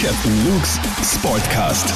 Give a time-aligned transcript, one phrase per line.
[0.00, 1.92] Captain Luke's Sportcast.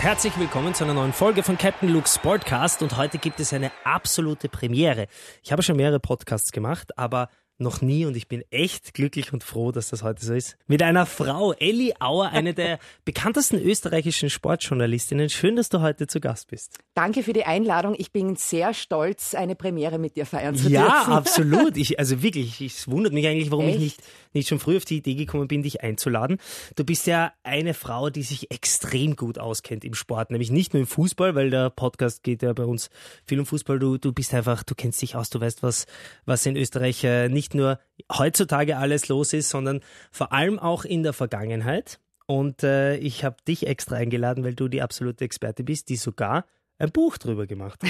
[0.00, 3.70] Herzlich willkommen zu einer neuen Folge von Captain Luke's Sportcast und heute gibt es eine
[3.84, 5.06] absolute Premiere.
[5.44, 7.28] Ich habe schon mehrere Podcasts gemacht, aber
[7.58, 10.56] noch nie und ich bin echt glücklich und froh, dass das heute so ist.
[10.66, 15.28] Mit einer Frau, Elli Auer, eine der bekanntesten österreichischen Sportjournalistinnen.
[15.28, 16.78] Schön, dass du heute zu Gast bist.
[16.98, 17.94] Danke für die Einladung.
[17.98, 21.10] Ich bin sehr stolz, eine Premiere mit dir feiern zu ja, dürfen.
[21.10, 21.76] Ja, absolut.
[21.76, 23.76] Ich, also wirklich, es wundert mich eigentlich, warum echt?
[23.76, 26.38] ich nicht, nicht schon früh auf die Idee gekommen bin, dich einzuladen.
[26.76, 30.80] Du bist ja eine Frau, die sich extrem gut auskennt im Sport, nämlich nicht nur
[30.80, 32.90] im Fußball, weil der Podcast geht ja bei uns
[33.24, 33.78] viel um Fußball.
[33.78, 35.86] Du, du bist einfach, du kennst dich aus, du weißt, was,
[36.24, 37.78] was in Österreich äh, nicht nicht nur
[38.12, 39.80] heutzutage alles los ist, sondern
[40.10, 41.98] vor allem auch in der Vergangenheit.
[42.26, 46.44] Und äh, ich habe dich extra eingeladen, weil du die absolute Experte bist, die sogar
[46.78, 47.80] ein Buch drüber gemacht.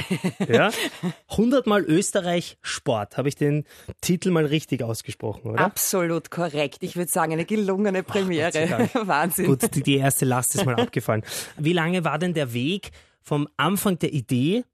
[0.48, 0.70] Ja?
[1.28, 3.16] 100 Mal Österreich Sport.
[3.16, 3.64] Habe ich den
[4.00, 5.60] Titel mal richtig ausgesprochen, oder?
[5.60, 6.78] Absolut korrekt.
[6.80, 8.88] Ich würde sagen, eine gelungene Premiere.
[8.94, 9.46] Ach, Wahnsinn.
[9.46, 11.22] Gut, die, die erste Last ist mal abgefallen.
[11.56, 12.90] Wie lange war denn der Weg
[13.20, 14.64] vom Anfang der Idee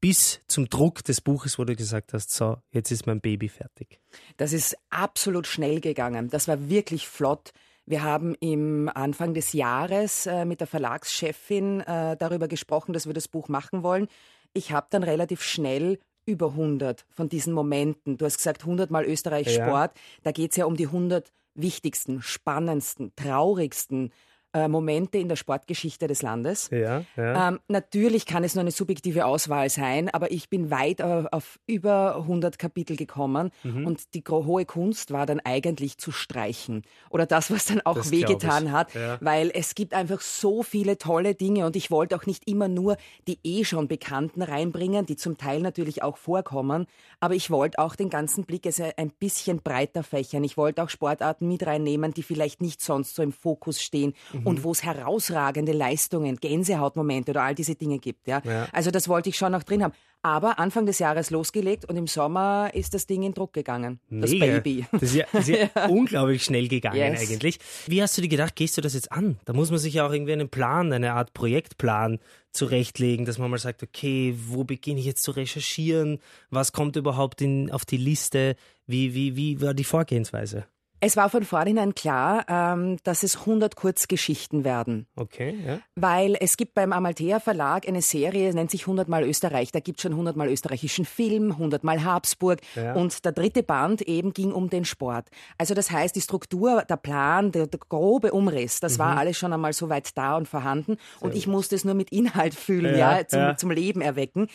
[0.00, 4.00] bis zum Druck des Buches, wo du gesagt hast, so, jetzt ist mein Baby fertig?
[4.36, 6.28] Das ist absolut schnell gegangen.
[6.28, 7.52] Das war wirklich flott.
[7.86, 13.12] Wir haben im Anfang des Jahres äh, mit der Verlagschefin äh, darüber gesprochen, dass wir
[13.12, 14.08] das Buch machen wollen.
[14.54, 18.16] Ich habe dann relativ schnell über 100 von diesen Momenten.
[18.16, 19.92] Du hast gesagt 100 Mal Österreich Sport.
[19.94, 20.02] Ja.
[20.22, 24.12] Da geht es ja um die 100 wichtigsten, spannendsten, traurigsten,
[24.54, 26.70] äh, Momente in der Sportgeschichte des Landes.
[26.70, 27.48] Ja, ja.
[27.48, 31.58] Ähm, natürlich kann es nur eine subjektive Auswahl sein, aber ich bin weit auf, auf
[31.66, 33.84] über 100 Kapitel gekommen mhm.
[33.84, 38.12] und die hohe Kunst war dann eigentlich zu streichen oder das, was dann auch das
[38.12, 39.18] wehgetan hat, ja.
[39.20, 42.96] weil es gibt einfach so viele tolle Dinge und ich wollte auch nicht immer nur
[43.26, 46.86] die eh schon Bekannten reinbringen, die zum Teil natürlich auch vorkommen,
[47.18, 50.44] aber ich wollte auch den ganzen Blick also ein bisschen breiter fächern.
[50.44, 54.14] Ich wollte auch Sportarten mit reinnehmen, die vielleicht nicht sonst so im Fokus stehen.
[54.32, 54.48] Mhm mhm.
[54.50, 58.26] und wo es herausragende Leistungen, Gänsehautmomente oder all diese Dinge gibt.
[58.26, 58.42] Ja?
[58.44, 58.68] ja?
[58.72, 59.94] Also das wollte ich schon noch drin haben.
[60.22, 64.00] Aber Anfang des Jahres losgelegt und im Sommer ist das Ding in Druck gegangen.
[64.08, 64.46] Das Mega.
[64.46, 64.86] Baby.
[64.90, 67.20] Das ist ja, das ist ja unglaublich schnell gegangen yes.
[67.20, 67.58] eigentlich.
[67.86, 69.38] Wie hast du dir gedacht, gehst du das jetzt an?
[69.44, 72.20] Da muss man sich ja auch irgendwie einen Plan, eine Art Projektplan
[72.52, 76.20] zurechtlegen, dass man mal sagt, okay, wo beginne ich jetzt zu recherchieren?
[76.48, 78.56] Was kommt überhaupt in, auf die Liste?
[78.86, 80.64] Wie, wie, wie war die Vorgehensweise?
[81.06, 85.06] Es war von vornherein klar, ähm, dass es 100 Kurzgeschichten werden.
[85.16, 85.80] Okay, ja.
[85.96, 89.70] Weil es gibt beim Amalthea Verlag eine Serie, nennt sich 100 Mal Österreich.
[89.70, 92.60] Da gibt es schon 100 Mal österreichischen Film, 100 Mal Habsburg.
[92.74, 92.94] Ja.
[92.94, 95.28] Und der dritte Band eben ging um den Sport.
[95.58, 98.98] Also das heißt, die Struktur, der Plan, der, der grobe Umriss, das mhm.
[99.00, 100.96] war alles schon einmal so weit da und vorhanden.
[100.96, 104.48] Sehr und ich musste es nur mit Inhalt füllen, ja, ja zum, zum Leben erwecken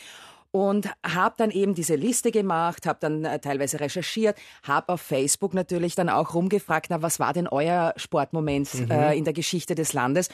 [0.51, 5.53] und habe dann eben diese Liste gemacht, habe dann äh, teilweise recherchiert, habe auf Facebook
[5.53, 8.91] natürlich dann auch rumgefragt, na, was war denn euer Sportmoment mhm.
[8.91, 10.29] äh, in der Geschichte des Landes?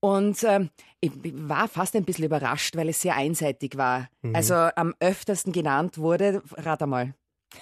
[0.00, 4.08] Und ähm, ich war fast ein bisschen überrascht, weil es sehr einseitig war.
[4.22, 4.36] Mhm.
[4.36, 7.14] Also am öftersten genannt wurde, rat einmal.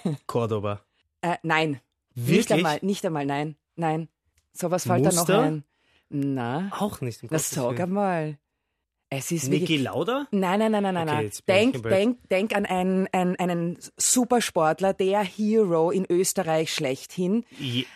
[0.27, 0.81] Cordoba.
[1.21, 1.79] Äh, nein.
[2.13, 2.37] Wirklich?
[2.37, 3.55] Nicht einmal, nicht einmal, nein.
[3.75, 4.09] Nein.
[4.53, 5.63] Sowas fällt da noch ein.
[6.09, 6.69] Na.
[6.71, 7.23] Auch nicht.
[7.23, 8.37] Um das sag einmal.
[9.09, 10.27] Es ist Niki wirklich, Lauda?
[10.31, 11.25] Nein, nein, nein, nein, nein.
[11.27, 17.45] Okay, denk, denk, denk an einen, einen, einen Supersportler, der Hero in Österreich schlechthin.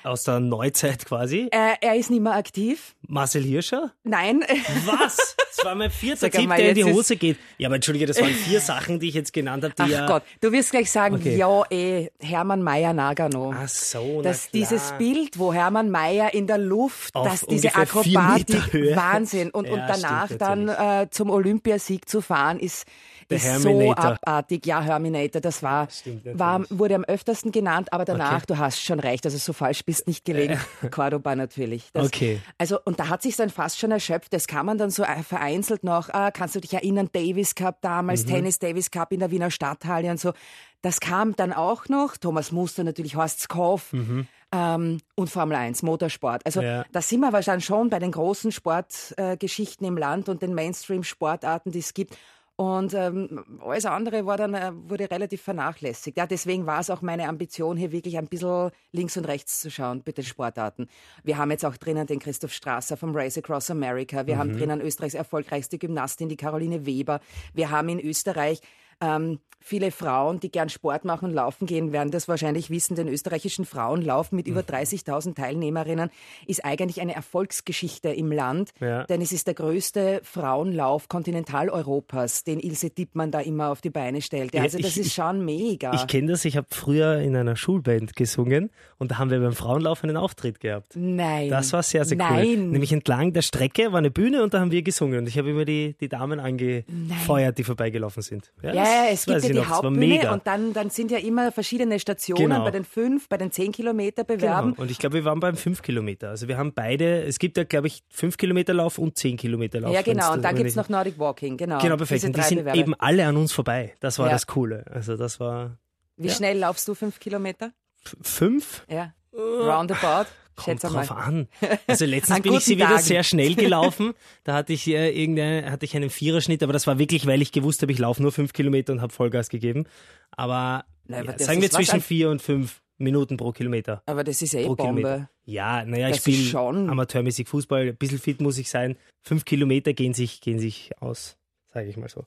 [0.03, 1.49] Aus der Neuzeit quasi?
[1.51, 2.95] Äh, er ist nicht mehr aktiv.
[3.07, 3.91] Marcel Hirscher?
[4.03, 4.45] Nein.
[4.85, 5.35] Was?
[5.55, 7.37] Das war mein vierter Tipp, der in die Hose geht.
[7.57, 9.73] Ja, aber entschuldige, das waren vier Sachen, die ich jetzt genannt habe.
[9.77, 11.35] Ach ja Gott, du wirst gleich sagen, okay.
[11.35, 13.53] ja, eh, Hermann Mayer Nagano.
[13.55, 18.95] Ach so, das, Dieses Bild, wo Hermann Mayer in der Luft, Auf dass diese Akrobatik,
[18.95, 19.49] Wahnsinn.
[19.49, 22.85] Und, ja, und danach dann äh, zum Olympiasieg zu fahren, ist,
[23.29, 24.65] ist so abartig.
[24.65, 25.87] Ja, Herminator, das war,
[26.33, 28.45] war, wurde am öftersten genannt, aber danach, okay.
[28.47, 30.59] du hast schon recht, also so falsch bist nicht gelegen.
[30.91, 31.89] Cordoba natürlich.
[31.93, 32.41] Das, okay.
[32.57, 34.33] Also, und da hat sich dann fast schon erschöpft.
[34.33, 38.25] Das kann man dann so vereinzelt noch, ah, kannst du dich erinnern, Davis Cup damals,
[38.25, 38.29] mhm.
[38.29, 40.33] Tennis Davis Cup in der Wiener Stadthalle und so.
[40.81, 42.17] Das kam dann auch noch.
[42.17, 43.91] Thomas Muster natürlich, Horst Skoff.
[43.91, 44.27] Mhm.
[44.51, 46.43] Ähm, und Formel 1, Motorsport.
[46.45, 46.83] Also ja.
[46.91, 51.71] da sind wir wahrscheinlich schon bei den großen Sportgeschichten äh, im Land und den Mainstream-Sportarten,
[51.71, 52.17] die es gibt.
[52.59, 56.17] Und ähm, alles andere war dann, äh, wurde relativ vernachlässigt.
[56.17, 59.71] Ja, deswegen war es auch meine Ambition, hier wirklich ein bisschen links und rechts zu
[59.71, 60.89] schauen mit den Sportarten.
[61.23, 64.27] Wir haben jetzt auch drinnen den Christoph Strasser vom Race Across America.
[64.27, 64.39] Wir mhm.
[64.39, 67.21] haben drinnen Österreichs erfolgreichste Gymnastin, die Caroline Weber.
[67.53, 68.59] Wir haben in Österreich
[68.99, 72.95] ähm, viele Frauen, die gern Sport machen, laufen gehen, werden das wahrscheinlich wissen.
[72.95, 76.09] Den österreichischen Frauenlauf mit über 30.000 Teilnehmerinnen
[76.47, 79.03] ist eigentlich eine Erfolgsgeschichte im Land, ja.
[79.05, 84.21] denn es ist der größte Frauenlauf Kontinentaleuropas, den Ilse Dippmann da immer auf die Beine
[84.21, 84.55] stellt.
[84.55, 85.93] Also das ich, ist schon mega.
[85.93, 89.53] Ich kenne das, ich habe früher in einer Schulband gesungen und da haben wir beim
[89.53, 90.93] Frauenlauf einen Auftritt gehabt.
[90.95, 91.49] Nein.
[91.49, 92.45] Das war sehr, sehr Nein.
[92.47, 92.57] cool.
[92.57, 95.49] Nämlich entlang der Strecke war eine Bühne und da haben wir gesungen und ich habe
[95.49, 97.55] immer die, die Damen angefeuert, Nein.
[97.55, 98.51] die vorbeigelaufen sind.
[98.61, 102.49] Ja, ja es gibt ja die Hauptbühne und dann, dann sind ja immer verschiedene Stationen
[102.49, 102.63] genau.
[102.63, 104.71] bei den fünf, bei den zehn Kilometer bewerben.
[104.71, 104.81] Genau.
[104.81, 106.29] Und ich glaube, wir waren beim fünf Kilometer.
[106.29, 109.79] Also wir haben beide, es gibt ja, glaube ich, fünf Kilometer Lauf und zehn Kilometer
[109.81, 109.93] Lauf.
[109.93, 110.33] Ja, genau.
[110.33, 111.79] Und dann gibt es noch Nordic Walking, genau.
[111.79, 112.23] Genau, perfekt.
[112.23, 112.77] Und die sind Bewerbe.
[112.77, 113.93] eben alle an uns vorbei.
[113.99, 114.33] Das war ja.
[114.33, 114.85] das Coole.
[114.91, 115.77] Also das war.
[116.17, 116.33] Wie ja.
[116.33, 117.71] schnell laufst du fünf Kilometer?
[118.05, 118.85] F fünf?
[118.89, 119.13] Ja.
[119.33, 120.27] Roundabout.
[120.55, 121.47] Kommt drauf an.
[121.87, 123.01] Also letztens bin ich sie wieder Tagen.
[123.01, 124.13] sehr schnell gelaufen.
[124.43, 127.51] Da hatte ich äh, irgendeine, hatte ich einen Viererschnitt, aber das war wirklich, weil ich
[127.51, 129.85] gewusst habe, ich laufe nur fünf Kilometer und habe Vollgas gegeben.
[130.31, 134.03] Aber, Nein, aber ja, sagen wir zwischen vier und fünf Minuten pro Kilometer.
[134.05, 134.83] Aber das ist eh Bombe.
[134.83, 135.29] Kilometer.
[135.45, 137.87] Ja, naja, ich spiele amateurmäßig Fußball.
[137.87, 138.97] Ein bisschen fit muss ich sein.
[139.21, 141.38] Fünf Kilometer gehen sich, gehen sich aus
[141.73, 142.25] sage ich mal so.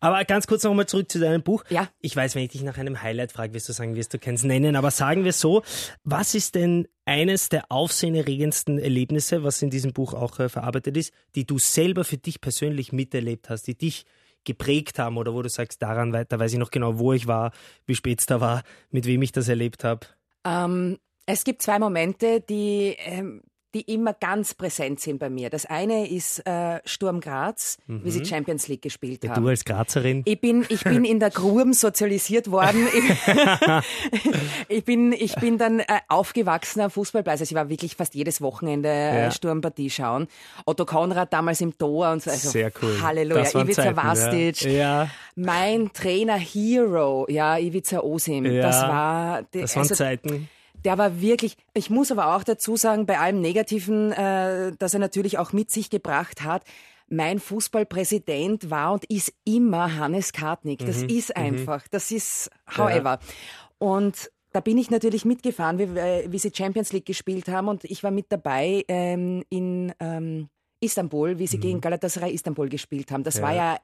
[0.00, 1.64] Aber ganz kurz nochmal zurück zu deinem Buch.
[1.70, 1.88] Ja.
[2.00, 4.44] Ich weiß, wenn ich dich nach einem Highlight frage, wirst du sagen, wirst du keins
[4.44, 5.62] nennen, aber sagen wir so,
[6.04, 11.12] was ist denn eines der aufsehenerregendsten Erlebnisse, was in diesem Buch auch äh, verarbeitet ist,
[11.34, 14.04] die du selber für dich persönlich miterlebt hast, die dich
[14.44, 17.52] geprägt haben oder wo du sagst, daran, da weiß ich noch genau, wo ich war,
[17.86, 20.06] wie spät es da war, mit wem ich das erlebt habe?
[20.44, 23.42] Ähm, es gibt zwei Momente, die ähm,
[23.74, 25.48] die immer ganz präsent sind bei mir.
[25.48, 28.04] Das eine ist äh, Sturm Graz, mhm.
[28.04, 28.24] wie sie mhm.
[28.26, 29.42] Champions League gespielt ja, haben.
[29.42, 30.22] Du als Grazerin?
[30.26, 32.86] Ich bin, ich bin in der Grurm sozialisiert worden.
[34.68, 37.40] ich, bin, ich bin dann äh, aufgewachsener Fußballplatz.
[37.40, 39.30] Also ich war wirklich fast jedes Wochenende äh.
[39.30, 40.28] Sturmpartie schauen.
[40.66, 42.30] Otto Konrad damals im Tor und so.
[42.30, 43.00] Also, Sehr cool.
[43.00, 43.60] Halleluja.
[43.60, 44.62] Ivica Vastic.
[44.62, 44.70] Ja.
[44.70, 45.10] ja.
[45.34, 48.44] Mein Trainer Hero, ja, Ivica Osim.
[48.44, 48.62] Ja.
[48.62, 50.48] Das war, die, das waren also, Zeiten
[50.84, 55.00] der war wirklich, ich muss aber auch dazu sagen, bei allem Negativen, äh, dass er
[55.00, 56.64] natürlich auch mit sich gebracht hat,
[57.08, 60.84] mein Fußballpräsident war und ist immer Hannes Kartnick.
[60.84, 61.08] Das mhm.
[61.08, 61.42] ist mhm.
[61.42, 63.18] einfach, das ist however.
[63.20, 63.20] Ja.
[63.78, 67.84] Und da bin ich natürlich mitgefahren, wie, äh, wie, sie Champions League gespielt haben und
[67.84, 70.48] ich war mit dabei ähm, in ähm,
[70.80, 71.62] Istanbul, wie sie mhm.
[71.62, 73.24] gegen Galatasaray Istanbul gespielt haben.
[73.24, 73.42] Das ja.
[73.42, 73.78] war ja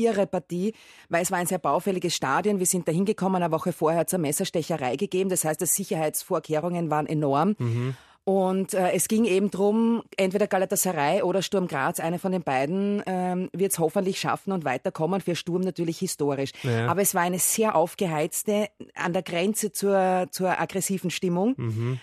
[0.00, 0.74] ihre Partie,
[1.08, 2.58] weil es war ein sehr baufälliges Stadion.
[2.58, 5.30] Wir sind da hingekommen, eine Woche vorher zur Messerstecherei gegeben.
[5.30, 7.54] Das heißt, die Sicherheitsvorkehrungen waren enorm.
[7.58, 7.96] Mhm.
[8.24, 13.02] Und äh, es ging eben darum, entweder Galatasaray oder Sturm Graz, eine von den beiden,
[13.06, 15.20] ähm, wird es hoffentlich schaffen und weiterkommen.
[15.20, 16.52] Für Sturm natürlich historisch.
[16.62, 16.86] Ja.
[16.86, 21.54] Aber es war eine sehr aufgeheizte, an der Grenze zur, zur aggressiven Stimmung.
[21.56, 22.00] Mhm.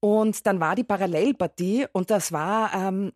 [0.00, 3.12] Und dann war die Parallelpartie und das war ähm,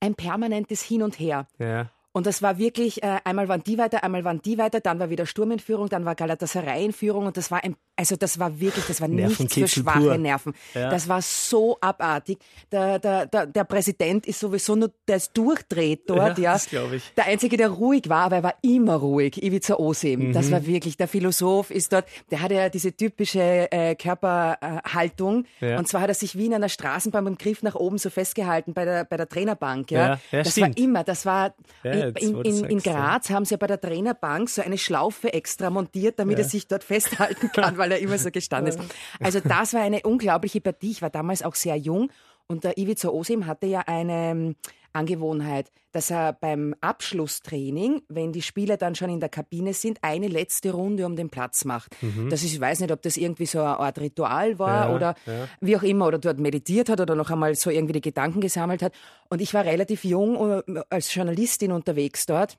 [0.00, 1.46] ein permanentes Hin und Her.
[1.58, 1.90] Ja.
[2.16, 5.10] Und das war wirklich, äh, einmal waren die weiter, einmal waren die weiter, dann war
[5.10, 8.38] wieder Sturm in Führung, dann war Galatasaray in Führung und das war ein, also das
[8.38, 10.18] war wirklich, das war nichts für schwache pur.
[10.18, 10.54] Nerven.
[10.74, 10.90] Ja.
[10.90, 12.38] Das war so abartig.
[12.72, 16.44] Der, der, der, der Präsident ist sowieso nur, der ist durchdreht dort, ja.
[16.44, 16.52] ja.
[16.54, 17.12] Das glaube ich.
[17.16, 20.28] Der Einzige, der ruhig war, aber er war immer ruhig, Ivica Osim.
[20.28, 20.32] Mhm.
[20.32, 25.78] Das war wirklich, der Philosoph ist dort, der hatte ja diese typische äh, Körperhaltung ja.
[25.78, 28.74] und zwar hat er sich wie in einer Straßenbahn dem Griff nach oben so festgehalten
[28.74, 30.18] bei der, bei der Trainerbank, ja.
[30.30, 30.78] ja, das stimmt.
[30.78, 34.62] war immer, das war, in, in, in, Graz haben sie ja bei der Trainerbank so
[34.62, 38.72] eine Schlaufe extra montiert, damit er sich dort festhalten kann, weil er immer so gestanden
[38.72, 38.80] ist.
[39.20, 40.90] Also das war eine unglaubliche Partie.
[40.90, 42.10] Ich war damals auch sehr jung
[42.46, 44.56] und der Ivica Osim hatte ja eine ähm,
[44.92, 50.28] Angewohnheit, dass er beim Abschlusstraining, wenn die Spieler dann schon in der Kabine sind, eine
[50.28, 52.00] letzte Runde um den Platz macht.
[52.02, 52.30] Mhm.
[52.30, 55.14] Das ist, ich weiß nicht, ob das irgendwie so eine Art Ritual war ja, oder
[55.26, 55.48] ja.
[55.60, 58.82] wie auch immer, oder dort meditiert hat oder noch einmal so irgendwie die Gedanken gesammelt
[58.82, 58.92] hat.
[59.30, 62.58] Und ich war relativ jung äh, als Journalistin unterwegs dort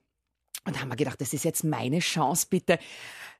[0.66, 2.80] und haben wir gedacht, das ist jetzt meine Chance, bitte.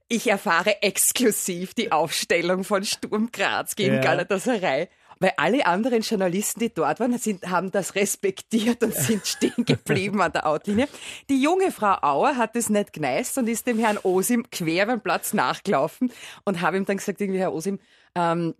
[0.08, 4.02] Ich erfahre exklusiv die Aufstellung von Sturm Graz gegen ja.
[4.02, 4.88] Galatasaray.
[5.20, 10.22] Weil alle anderen Journalisten, die dort waren, sind, haben das respektiert und sind stehen geblieben
[10.22, 10.90] an der Outlinie.
[11.30, 15.00] Die junge Frau Auer hat es nicht geneist und ist dem Herrn Osim quer beim
[15.00, 16.12] Platz nachgelaufen
[16.44, 17.80] und habe ihm dann gesagt, irgendwie, Herr Osim,
[18.14, 18.56] ähm,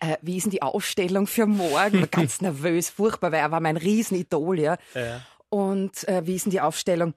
[0.00, 2.00] äh, wie ist denn die Aufstellung für morgen?
[2.00, 4.78] War ganz nervös, furchtbar, weil er war mein Riesenidol, ja.
[4.94, 5.20] ja.
[5.48, 7.14] Und äh, wie ist denn die Aufstellung?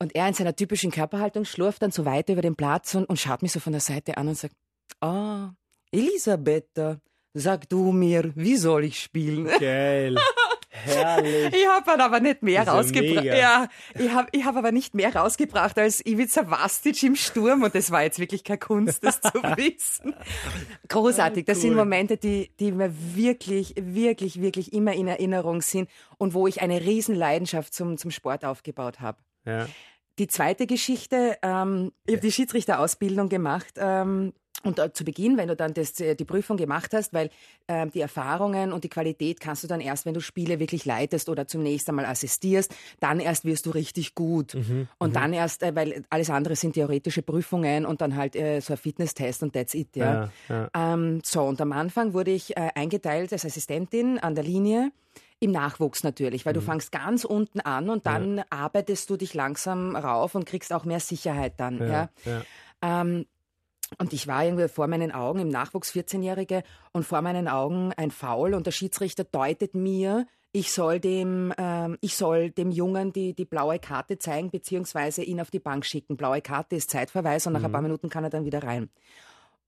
[0.00, 3.20] Und er in seiner typischen Körperhaltung schlurft dann so weiter über den Platz und, und
[3.20, 4.54] schaut mich so von der Seite an und sagt,
[5.00, 5.54] ah, oh,
[5.92, 7.00] Elisabetta,
[7.32, 9.46] Sag du mir, wie soll ich spielen?
[9.60, 10.16] Geil.
[10.68, 11.54] Herrlich.
[11.54, 13.24] Ich habe dann aber nicht mehr rausgebracht.
[13.24, 17.74] Ja, ich habe ich hab aber nicht mehr rausgebracht als Ivica Vastic im Sturm und
[17.74, 20.14] das war jetzt wirklich keine Kunst, das zu wissen.
[20.88, 21.44] Großartig.
[21.44, 21.62] Das cool.
[21.62, 25.88] sind Momente, die, die mir wirklich, wirklich, wirklich immer in Erinnerung sind
[26.18, 29.18] und wo ich eine Riesenleidenschaft zum, zum Sport aufgebaut habe.
[29.44, 29.68] Ja
[30.20, 33.74] die zweite Geschichte, ähm, ich habe die Schiedsrichterausbildung gemacht.
[33.78, 37.30] Ähm, und zu Beginn, wenn du dann das, äh, die Prüfung gemacht hast, weil
[37.66, 41.30] äh, die Erfahrungen und die Qualität kannst du dann erst, wenn du Spiele wirklich leitest
[41.30, 44.54] oder zunächst einmal assistierst, dann erst wirst du richtig gut.
[44.54, 45.14] Mhm, und mhm.
[45.14, 48.76] dann erst, äh, weil alles andere sind theoretische Prüfungen und dann halt äh, so ein
[48.76, 49.96] Fitnesstest und that's it.
[49.96, 50.30] Ja.
[50.50, 50.92] ja, ja.
[50.92, 54.92] Ähm, so, und am Anfang wurde ich äh, eingeteilt als Assistentin an der Linie.
[55.40, 56.58] Im Nachwuchs natürlich, weil mhm.
[56.58, 58.44] du fangst ganz unten an und dann ja.
[58.50, 61.78] arbeitest du dich langsam rauf und kriegst auch mehr Sicherheit dann.
[61.78, 62.42] Ja, ja.
[62.82, 63.26] Ähm,
[63.98, 68.10] und ich war irgendwie vor meinen Augen im Nachwuchs 14-Jährige und vor meinen Augen ein
[68.10, 73.34] Foul und der Schiedsrichter deutet mir, ich soll dem, ähm, ich soll dem Jungen die,
[73.34, 76.16] die blaue Karte zeigen, beziehungsweise ihn auf die Bank schicken.
[76.16, 77.66] Blaue Karte ist Zeitverweis und nach mhm.
[77.66, 78.90] ein paar Minuten kann er dann wieder rein.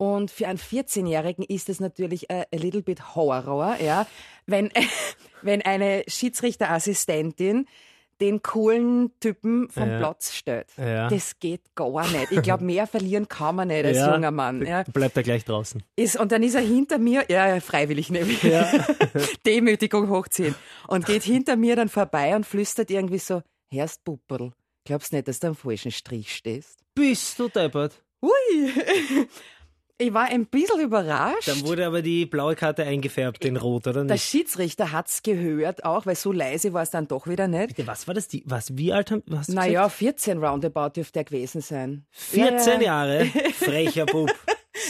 [0.03, 4.09] Und für einen 14-Jährigen ist es natürlich a, little bit Horror, ja,
[4.47, 4.69] wenn,
[5.43, 7.69] wenn eine Schiedsrichterassistentin
[8.21, 9.99] den coolen Typen vom ja.
[9.99, 10.67] Platz stellt.
[10.77, 11.09] Ja.
[11.09, 12.33] Das geht gar nicht.
[12.33, 14.67] Ich glaube, mehr verlieren kann man nicht als ja, junger Mann.
[14.67, 14.83] Ja.
[14.93, 15.85] Bleibt er gleich draußen.
[15.95, 18.41] Ist, und dann ist er hinter mir, ja, freiwillig nämlich.
[19.47, 20.57] Demütigung hochziehen.
[20.89, 24.51] Und geht hinter mir dann vorbei und flüstert irgendwie so, Herrst Pupperl,
[24.85, 26.81] glaubst nicht, dass du am falschen Strich stehst?
[26.93, 28.03] Bist du deppert?
[28.21, 28.73] Ui!
[30.03, 31.47] Ich war ein bisschen überrascht.
[31.47, 34.11] Dann wurde aber die blaue Karte eingefärbt in Rot, oder nicht?
[34.11, 37.69] Der Schiedsrichter hat es gehört auch, weil so leise war es dann doch wieder nicht.
[37.69, 38.27] Bitte, was war das?
[38.27, 42.05] Die, was, wie alt haben was Naja, 14 roundabout dürfte er gewesen sein.
[42.11, 43.27] 14 ja, Jahre?
[43.55, 44.29] Frecher Bub.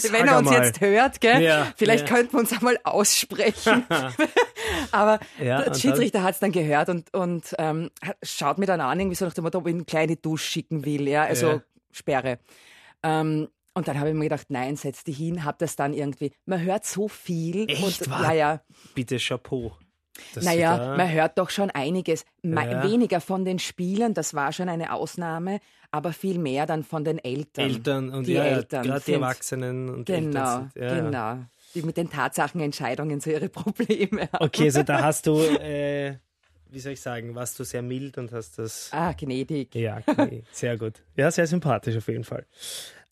[0.00, 0.64] Sag Wenn er uns mal.
[0.64, 1.42] jetzt hört, gell?
[1.42, 2.14] Ja, vielleicht ja.
[2.14, 3.84] könnten wir uns einmal aussprechen.
[4.92, 7.90] Aber ja, der Schiedsrichter hat es dann gehört und, und ähm,
[8.22, 10.86] schaut mir dann an, irgendwie so nach dem Motto, ob ich eine kleine Dusche schicken
[10.86, 12.38] will, ja, also Sperre.
[13.02, 16.32] Ähm, und dann habe ich mir gedacht, nein, setz dich hin, hab das dann irgendwie.
[16.44, 17.68] Man hört so viel.
[17.68, 18.06] Echt?
[18.06, 18.60] Und, ja, ja.
[18.94, 19.72] Bitte Chapeau.
[20.40, 22.24] naja, man hört doch schon einiges.
[22.42, 22.82] Ja.
[22.82, 25.60] Weniger von den Spielern, das war schon eine Ausnahme,
[25.90, 27.64] aber viel mehr dann von den Eltern.
[27.64, 28.84] Eltern und die ja, Eltern.
[28.84, 31.00] Gerade die Erwachsenen und Genau, Eltern sind, ja.
[31.00, 31.44] genau.
[31.74, 34.44] Die mit den Tatsachenentscheidungen so ihre Probleme haben.
[34.44, 36.16] Okay, also da hast du, äh,
[36.70, 38.90] wie soll ich sagen, warst du sehr mild und hast das.
[38.92, 39.74] Ah, gnädig.
[39.74, 40.44] Ja, okay.
[40.52, 41.02] sehr gut.
[41.16, 42.44] Ja, sehr sympathisch auf jeden Fall.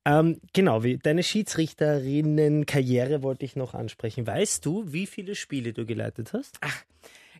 [0.05, 4.27] Ähm, genau, wie deine Schiedsrichterinnen-Karriere wollte ich noch ansprechen.
[4.27, 6.57] Weißt du, wie viele Spiele du geleitet hast?
[6.63, 6.83] Ach,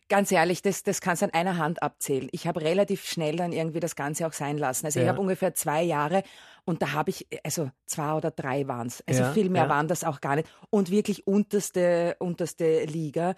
[0.09, 2.29] ganz ehrlich, das, das kannst du an einer Hand abzählen.
[2.31, 4.85] Ich habe relativ schnell dann irgendwie das Ganze auch sein lassen.
[4.85, 5.05] Also ja.
[5.05, 6.23] ich habe ungefähr zwei Jahre
[6.65, 9.03] und da habe ich, also zwei oder drei waren es.
[9.07, 9.69] Also ja, viel mehr ja.
[9.69, 10.47] waren das auch gar nicht.
[10.69, 13.35] Und wirklich unterste, unterste Liga.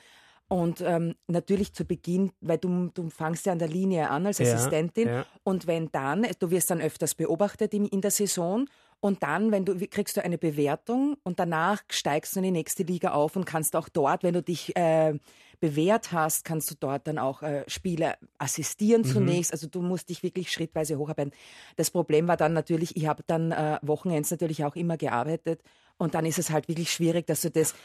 [0.49, 4.41] Und ähm, natürlich zu Beginn, weil du, du fangst ja an der Linie an als
[4.41, 5.23] Assistentin.
[5.43, 8.67] Und wenn dann, du wirst dann öfters beobachtet in, in der Saison
[9.03, 12.83] und dann, wenn du kriegst du eine Bewertung und danach steigst du in die nächste
[12.83, 15.19] Liga auf und kannst auch dort, wenn du dich äh,
[15.59, 19.07] bewährt hast, kannst du dort dann auch äh, Spiele assistieren mhm.
[19.07, 19.51] zunächst.
[19.51, 21.33] Also du musst dich wirklich schrittweise hocharbeiten.
[21.75, 25.59] Das Problem war dann natürlich, ich habe dann äh, Wochenends natürlich auch immer gearbeitet
[25.97, 27.75] und dann ist es halt wirklich schwierig, dass du das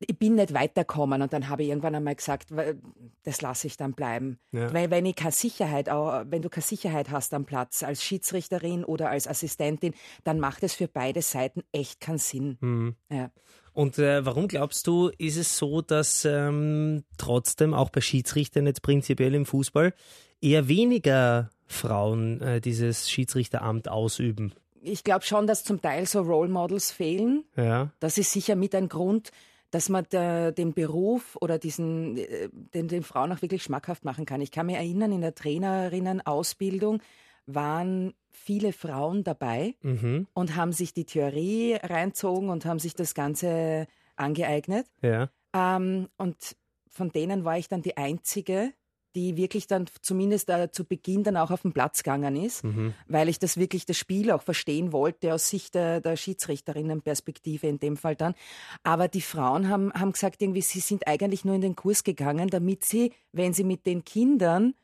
[0.00, 2.48] ich bin nicht weitergekommen und dann habe ich irgendwann einmal gesagt,
[3.22, 4.38] das lasse ich dann bleiben.
[4.50, 4.72] Ja.
[4.72, 8.84] Weil wenn ich keine Sicherheit, auch, wenn du keine Sicherheit hast am Platz als Schiedsrichterin
[8.84, 9.92] oder als Assistentin,
[10.24, 12.56] dann macht es für beide Seiten echt keinen Sinn.
[12.60, 12.96] Mhm.
[13.10, 13.30] Ja.
[13.72, 18.82] Und äh, warum glaubst du, ist es so, dass ähm, trotzdem auch bei Schiedsrichtern jetzt
[18.82, 19.94] prinzipiell im Fußball
[20.40, 24.54] eher weniger Frauen äh, dieses Schiedsrichteramt ausüben?
[24.82, 27.44] Ich glaube schon, dass zum Teil so Role Models fehlen.
[27.54, 27.90] Ja.
[28.00, 29.30] Das ist sicher mit ein Grund
[29.70, 34.26] dass man der, den Beruf oder diesen, äh, den, den Frauen auch wirklich schmackhaft machen
[34.26, 34.40] kann.
[34.40, 37.00] Ich kann mich erinnern, in der Trainerinnenausbildung
[37.46, 40.26] waren viele Frauen dabei mhm.
[40.34, 43.86] und haben sich die Theorie reinzogen und haben sich das Ganze
[44.16, 44.86] angeeignet.
[45.02, 45.30] Ja.
[45.54, 46.56] Ähm, und
[46.88, 48.72] von denen war ich dann die einzige,
[49.14, 52.94] die wirklich dann zumindest äh, zu Beginn dann auch auf den Platz gegangen ist, mhm.
[53.08, 57.78] weil ich das wirklich das Spiel auch verstehen wollte aus Sicht der, der Schiedsrichterinnenperspektive in
[57.78, 58.34] dem Fall dann.
[58.82, 62.48] Aber die Frauen haben, haben gesagt, irgendwie, sie sind eigentlich nur in den Kurs gegangen,
[62.48, 64.74] damit sie, wenn sie mit den Kindern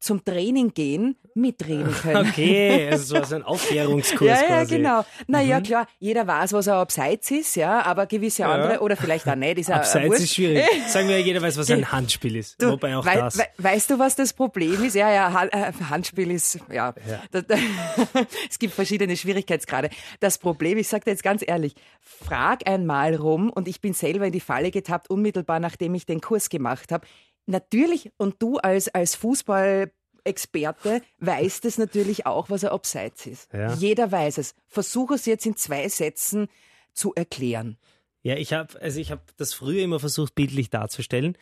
[0.00, 2.28] zum Training gehen, mitreden können.
[2.28, 4.72] Okay, also so ein Aufklärungskurs ja, quasi.
[4.72, 5.04] Ja, genau.
[5.26, 5.62] Naja, mhm.
[5.62, 8.52] klar, jeder weiß, was er abseits ist, ja, aber gewisse ja.
[8.52, 10.64] andere, oder vielleicht auch nicht, ist Abseits ist schwierig.
[10.88, 12.60] Sagen wir, jeder weiß, was ein Handspiel ist.
[12.60, 13.38] Du, Wobei auch wei das.
[13.38, 14.94] We weißt du, was das Problem ist?
[14.94, 16.94] Ja, ja, äh, Handspiel ist, ja.
[17.06, 17.22] ja.
[17.30, 17.44] Das,
[18.50, 19.90] es gibt verschiedene Schwierigkeitsgrade.
[20.20, 24.26] Das Problem, ich sage dir jetzt ganz ehrlich, frag einmal rum, und ich bin selber
[24.26, 27.06] in die Falle getappt, unmittelbar nachdem ich den Kurs gemacht habe
[27.50, 29.92] Natürlich, und du als, als Fußball
[30.24, 33.52] Experte weiß das natürlich auch, was er abseits ist.
[33.52, 33.72] Ja.
[33.74, 34.54] Jeder weiß es.
[34.66, 36.48] Versuche es jetzt in zwei Sätzen
[36.92, 37.78] zu erklären.
[38.22, 41.38] Ja, ich habe also ich habe das früher immer versucht bildlich darzustellen,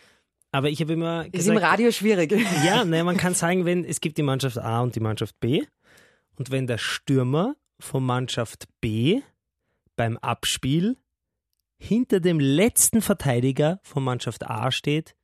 [0.52, 2.32] aber ich habe immer gesagt, ist im Radio schwierig.
[2.64, 5.64] Ja, ne, man kann sagen, wenn es gibt die Mannschaft A und die Mannschaft B
[6.36, 9.22] und wenn der Stürmer von Mannschaft B
[9.96, 10.96] beim Abspiel
[11.78, 15.16] hinter dem letzten Verteidiger von Mannschaft A steht,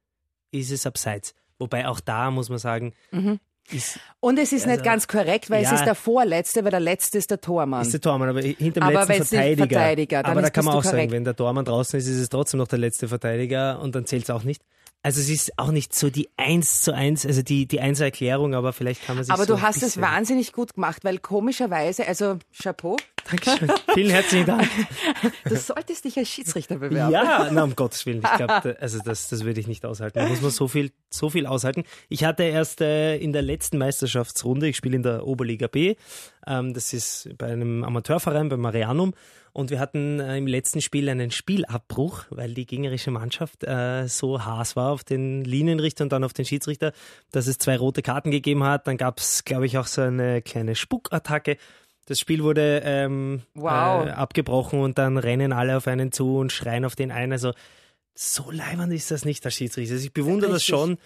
[0.54, 1.34] ist es abseits.
[1.58, 3.38] Wobei auch da muss man sagen, mhm.
[3.72, 6.70] Ist, und es ist also, nicht ganz korrekt, weil ja, es ist der Vorletzte, weil
[6.70, 7.80] der Letzte ist der Tormann.
[7.80, 9.66] Ist der Tormann, aber hinter dem aber letzten Verteidiger.
[9.66, 11.00] Verteidiger aber da kann man auch korrekt.
[11.00, 14.04] sagen, wenn der Tormann draußen ist, ist es trotzdem noch der letzte Verteidiger und dann
[14.04, 14.62] zählt es auch nicht.
[15.04, 18.72] Also es ist auch nicht so die eins zu eins, also die, die Einsererklärung, aber
[18.72, 22.38] vielleicht kann man sich Aber so du hast es wahnsinnig gut gemacht, weil komischerweise, also
[22.58, 22.96] Chapeau.
[23.28, 23.70] Dankeschön.
[23.92, 24.68] Vielen herzlichen Dank.
[25.44, 27.12] Du solltest dich als Schiedsrichter bewerben.
[27.12, 28.22] Ja, na, um Gottes Willen.
[28.22, 30.18] Ich glaube, also das, das würde ich nicht aushalten.
[30.18, 31.84] Da muss man so viel, so viel aushalten.
[32.08, 35.96] Ich hatte erst äh, in der letzten Meisterschaftsrunde, ich spiele in der Oberliga B,
[36.46, 39.12] ähm, das ist bei einem Amateurverein, bei Marianum,
[39.54, 44.44] und wir hatten äh, im letzten Spiel einen Spielabbruch, weil die gegnerische Mannschaft äh, so
[44.44, 46.92] Hass war auf den Linienrichter und dann auf den Schiedsrichter,
[47.30, 48.88] dass es zwei rote Karten gegeben hat.
[48.88, 51.56] Dann gab es, glaube ich, auch so eine kleine Spuckattacke.
[52.06, 54.04] Das Spiel wurde ähm, wow.
[54.04, 57.30] äh, abgebrochen und dann rennen alle auf einen zu und schreien auf den einen.
[57.30, 57.52] Also
[58.12, 59.94] so leibend ist das nicht, der Schiedsrichter.
[59.94, 60.74] Also ich bewundere Richtig.
[60.74, 60.98] das schon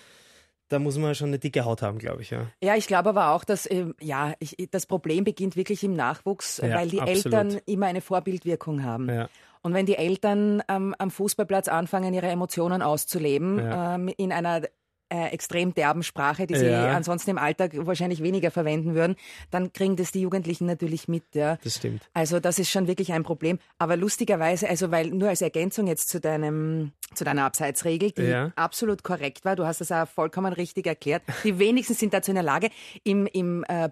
[0.68, 2.30] da muss man schon eine dicke Haut haben, glaube ich.
[2.30, 5.94] Ja, ja ich glaube aber auch, dass ähm, ja, ich, das Problem beginnt wirklich im
[5.94, 7.24] Nachwuchs, ja, weil die absolut.
[7.24, 9.08] Eltern immer eine Vorbildwirkung haben.
[9.08, 9.28] Ja.
[9.62, 13.96] Und wenn die Eltern ähm, am Fußballplatz anfangen, ihre Emotionen auszuleben, ja.
[13.96, 14.62] ähm, in einer
[15.08, 16.94] äh, extrem derben Sprache, die sie ja.
[16.94, 19.16] ansonsten im Alltag wahrscheinlich weniger verwenden würden,
[19.50, 21.24] dann kriegen das die Jugendlichen natürlich mit.
[21.34, 21.58] Ja.
[21.62, 22.02] Das stimmt.
[22.14, 23.58] Also das ist schon wirklich ein Problem.
[23.78, 28.52] Aber lustigerweise, also weil nur als Ergänzung jetzt zu deinem zu deiner Abseitsregel, die ja.
[28.54, 31.22] absolut korrekt war, du hast das auch vollkommen richtig erklärt.
[31.42, 32.68] Die wenigsten sind dazu in der Lage,
[33.02, 33.88] im, im äh,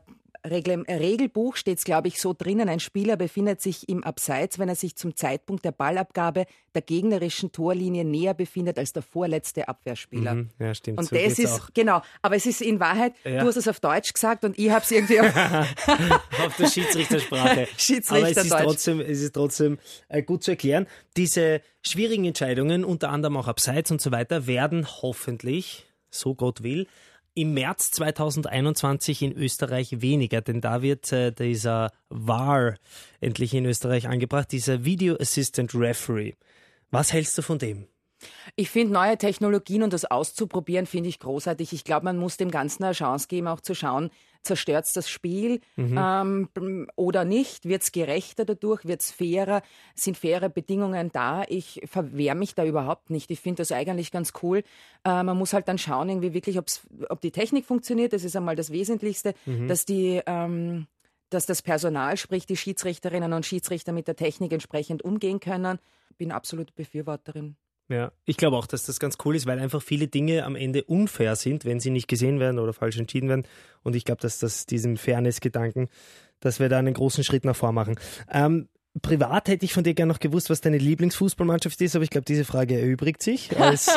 [0.50, 4.68] Regel, Regelbuch steht es, glaube ich, so drinnen, ein Spieler befindet sich im Abseits, wenn
[4.68, 10.34] er sich zum Zeitpunkt der Ballabgabe der gegnerischen Torlinie näher befindet als der vorletzte Abwehrspieler.
[10.34, 10.98] Mhm, ja, stimmt.
[10.98, 11.70] Und so das ist, auch.
[11.74, 13.40] genau, aber es ist in Wahrheit, ja.
[13.40, 15.34] du hast es auf Deutsch gesagt und ich habe es irgendwie auf,
[16.46, 17.68] auf der Schiedsrichtersprache.
[17.76, 20.86] Schiedsrichter aber es ist, trotzdem, es ist trotzdem äh, gut zu erklären.
[21.16, 26.86] Diese schwierigen Entscheidungen, unter anderem auch Abseits und so weiter, werden hoffentlich, so Gott will,
[27.36, 32.76] im März 2021 in Österreich weniger, denn da wird äh, dieser VAR
[33.20, 36.32] endlich in Österreich angebracht, dieser Video Assistant Referee.
[36.90, 37.86] Was hältst du von dem?
[38.54, 41.72] Ich finde neue Technologien und das auszuprobieren, finde ich großartig.
[41.72, 44.10] Ich glaube, man muss dem Ganzen eine Chance geben, auch zu schauen,
[44.42, 45.98] zerstört es das Spiel mhm.
[46.56, 47.64] ähm, oder nicht?
[47.64, 48.84] Wird es gerechter dadurch?
[48.86, 49.62] Wird es fairer?
[49.94, 51.44] Sind faire Bedingungen da?
[51.48, 53.30] Ich verwehre mich da überhaupt nicht.
[53.30, 54.62] Ich finde das eigentlich ganz cool.
[55.04, 58.12] Äh, man muss halt dann schauen, irgendwie wirklich, ob die Technik funktioniert.
[58.12, 59.68] Das ist einmal das Wesentlichste, mhm.
[59.68, 60.86] dass die ähm,
[61.30, 65.78] dass das Personal, sprich die Schiedsrichterinnen und Schiedsrichter mit der Technik entsprechend umgehen können.
[66.18, 67.56] Bin absolut Befürworterin.
[67.88, 70.82] Ja, ich glaube auch, dass das ganz cool ist, weil einfach viele Dinge am Ende
[70.84, 73.46] unfair sind, wenn sie nicht gesehen werden oder falsch entschieden werden.
[73.84, 75.88] Und ich glaube, dass das diesem Fairness-Gedanken,
[76.40, 77.96] dass wir da einen großen Schritt nach vor machen.
[78.30, 78.68] Ähm,
[79.02, 82.24] privat hätte ich von dir gerne noch gewusst, was deine Lieblingsfußballmannschaft ist, aber ich glaube,
[82.24, 83.90] diese Frage erübrigt sich, als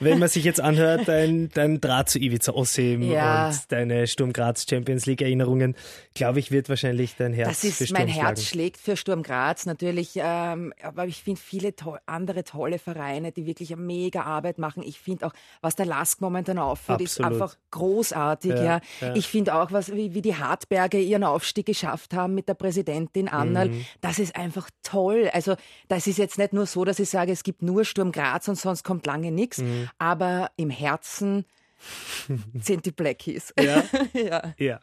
[0.00, 3.48] wenn man sich jetzt anhört, dein, dein Draht zu Ivica Ossim ja.
[3.48, 5.76] und deine Sturm Graz Champions League Erinnerungen,
[6.14, 10.12] glaube ich, wird wahrscheinlich dein Herz Das ist, mein Herz schlägt für Sturm Graz natürlich,
[10.16, 14.82] ähm, aber ich finde viele to andere tolle Vereine, die wirklich eine mega Arbeit machen.
[14.82, 17.10] Ich finde auch, was der Lask momentan aufführt, Absolut.
[17.10, 18.50] ist einfach großartig.
[18.50, 18.80] Ja, ja.
[19.00, 19.14] ja.
[19.14, 23.28] Ich finde auch, was, wie, wie die Hartberger ihren Aufstieg geschafft haben mit der Präsidentin
[23.28, 23.84] Annal, mhm.
[24.00, 25.28] das ist einfach toll.
[25.32, 25.56] Also
[25.88, 28.56] das ist jetzt nicht nur so, dass ich sage, es gibt nur Sturm Graz und
[28.56, 29.90] sonst kommt lange nichts, mhm.
[29.98, 31.44] aber im Herzen
[32.60, 33.52] sind die Blackies.
[33.58, 33.84] Ja?
[34.12, 34.54] ja.
[34.58, 34.80] ja.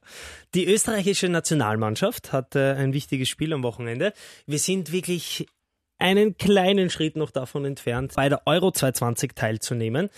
[0.54, 4.14] Die österreichische Nationalmannschaft hat äh, ein wichtiges Spiel am Wochenende.
[4.46, 5.48] Wir sind wirklich
[5.98, 10.10] einen kleinen Schritt noch davon entfernt, bei der Euro 2020 teilzunehmen.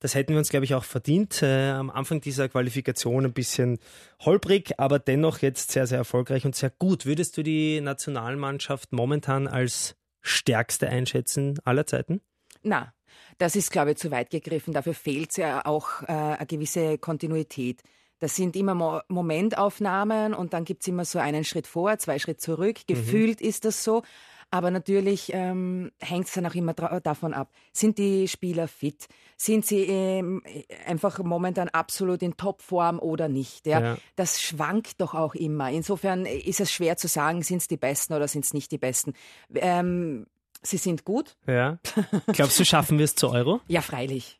[0.00, 1.42] Das hätten wir uns, glaube ich, auch verdient.
[1.42, 3.78] Äh, am Anfang dieser Qualifikation ein bisschen
[4.20, 7.04] holprig, aber dennoch jetzt sehr, sehr erfolgreich und sehr gut.
[7.04, 12.22] Würdest du die Nationalmannschaft momentan als stärkste einschätzen aller Zeiten?
[12.62, 12.94] Na,
[13.38, 14.72] das ist, glaube ich, zu weit gegriffen.
[14.72, 17.82] Dafür fehlt ja auch äh, eine gewisse Kontinuität.
[18.20, 22.18] Das sind immer Mo Momentaufnahmen und dann gibt es immer so einen Schritt vor, zwei
[22.18, 22.78] Schritt zurück.
[22.80, 22.94] Mhm.
[22.94, 23.48] Gefühlt mhm.
[23.48, 24.02] ist das so.
[24.50, 29.06] Aber natürlich ähm, hängt es dann auch immer davon ab, sind die Spieler fit?
[29.36, 30.42] Sind sie ähm,
[30.86, 33.66] einfach momentan absolut in Topform oder nicht?
[33.66, 33.80] Ja?
[33.80, 33.98] ja?
[34.16, 35.70] Das schwankt doch auch immer.
[35.70, 38.78] Insofern ist es schwer zu sagen, sind es die Besten oder sind es nicht die
[38.78, 39.14] Besten.
[39.54, 40.26] Ähm,
[40.62, 41.36] sie sind gut.
[41.46, 41.78] Ja.
[42.32, 43.60] Glaubst du, schaffen wir es zu Euro?
[43.68, 44.39] ja, freilich.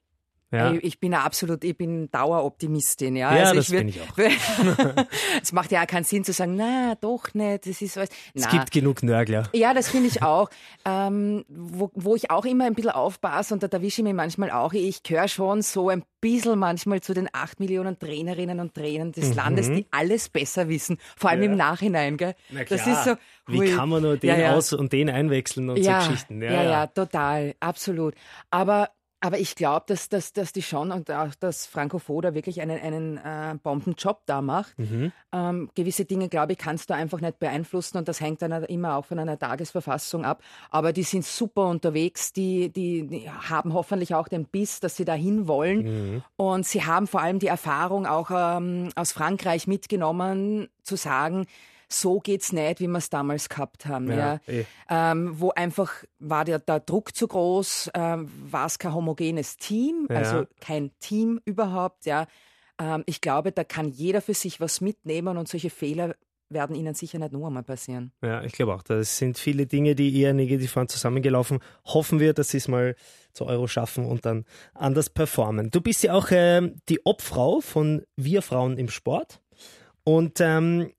[0.53, 0.73] Ja.
[0.83, 3.15] Ich bin absolut, ich bin Daueroptimistin.
[3.15, 4.19] Ja, ja also das bin ich auch.
[5.43, 8.09] es macht ja auch keinen Sinn zu sagen, na, doch nicht, das ist was.
[8.35, 9.49] Es gibt genug Nörgler.
[9.53, 10.51] Ja, das finde ich auch.
[10.85, 14.51] ähm, wo, wo ich auch immer ein bisschen aufpasse und da erwische ich mich manchmal
[14.51, 19.13] auch, ich gehöre schon so ein bisschen manchmal zu den acht Millionen Trainerinnen und Trainern
[19.13, 19.37] des mhm.
[19.37, 21.51] Landes, die alles besser wissen, vor allem ja.
[21.51, 22.17] im Nachhinein.
[22.17, 22.35] Gell?
[22.51, 22.79] Na klar.
[22.79, 23.11] Das ist so,
[23.49, 23.67] hui.
[23.67, 26.43] Wie kann man nur den ja, aus und den einwechseln und so Geschichten?
[26.43, 28.15] Ja, ja, total, absolut.
[28.51, 32.61] Aber aber ich glaube, dass, dass, dass die schon und auch, dass Franco Foda wirklich
[32.63, 34.79] einen, einen äh, Bombenjob da macht.
[34.79, 35.13] Mhm.
[35.33, 38.97] Ähm, gewisse Dinge, glaube ich, kannst du einfach nicht beeinflussen und das hängt dann immer
[38.97, 40.43] auch von einer Tagesverfassung ab.
[40.71, 45.05] Aber die sind super unterwegs, die, die, die haben hoffentlich auch den Biss, dass sie
[45.05, 46.15] dahin wollen.
[46.15, 46.23] Mhm.
[46.37, 51.47] Und sie haben vor allem die Erfahrung auch ähm, aus Frankreich mitgenommen, zu sagen,
[51.93, 54.09] so geht's nicht, wie wir es damals gehabt haben.
[54.09, 54.41] Ja, ja.
[54.47, 54.65] Eh.
[54.89, 60.07] Ähm, wo einfach war der, der Druck zu groß, ähm, war es kein homogenes Team,
[60.09, 60.17] ja.
[60.17, 62.07] also kein Team überhaupt.
[62.07, 62.27] Ja,
[62.81, 66.15] ähm, ich glaube, da kann jeder für sich was mitnehmen und solche Fehler
[66.51, 68.13] werden ihnen sicher nicht nur einmal passieren.
[68.23, 68.83] Ja, ich glaube auch.
[68.83, 71.61] Das sind viele Dinge, die eher negativ waren, zusammengelaufen.
[71.85, 72.97] Hoffen wir, dass sie es mal
[73.33, 75.71] zu Euro schaffen und dann anders performen.
[75.71, 79.41] Du bist ja auch äh, die Obfrau von Wir Frauen im Sport.
[80.03, 80.91] Und ähm,